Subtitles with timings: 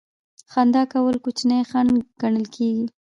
[0.51, 1.91] خندا کول کوچنی خنډ
[2.21, 2.85] ګڼل کیږي.